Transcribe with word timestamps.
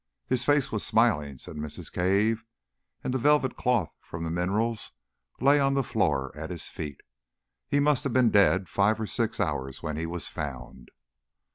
His 0.25 0.43
face 0.43 0.71
was 0.71 0.83
smiling, 0.83 1.37
said 1.37 1.57
Mrs. 1.57 1.91
Cave, 1.93 2.43
and 3.03 3.13
the 3.13 3.19
velvet 3.19 3.55
cloth 3.55 3.93
from 4.01 4.23
the 4.23 4.31
minerals 4.31 4.93
lay 5.39 5.59
on 5.59 5.75
the 5.75 5.83
floor 5.83 6.35
at 6.35 6.49
his 6.49 6.67
feet. 6.67 7.01
He 7.67 7.79
must 7.79 8.03
have 8.05 8.13
been 8.13 8.31
dead 8.31 8.67
five 8.67 8.99
or 8.99 9.05
six 9.05 9.39
hours 9.39 9.83
when 9.83 9.97
he 9.97 10.07
was 10.07 10.27
found. 10.27 10.89